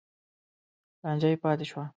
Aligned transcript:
لانجه 1.03 1.27
یې 1.31 1.41
پاتې 1.43 1.65
شوه. 1.71 1.83